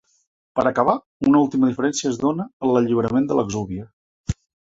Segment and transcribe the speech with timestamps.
[0.59, 0.95] Per acabar,
[1.31, 3.87] una última diferència es dóna en l’alliberament de l’exúvia.